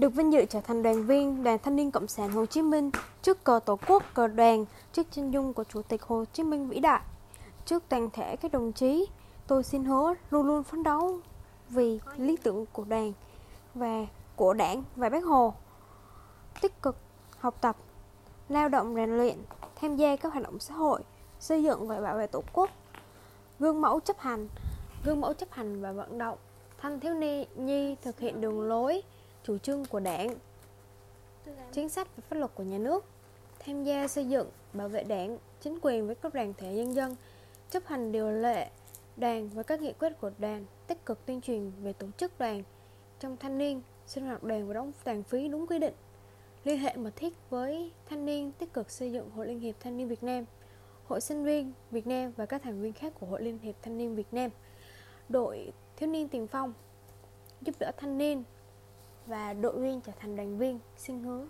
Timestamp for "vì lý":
11.68-12.36